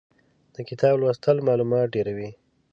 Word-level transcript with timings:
د 0.53 0.55
کتاب 0.69 0.93
لوستل 1.01 1.37
مالومات 1.47 1.87
ډېروي. 1.93 2.29